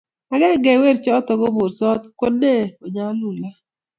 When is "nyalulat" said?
2.93-3.55